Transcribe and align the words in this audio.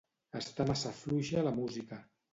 Està 0.39 0.65
massa 0.71 0.95
fluixa 1.01 1.45
la 1.49 1.53
música. 1.61 2.05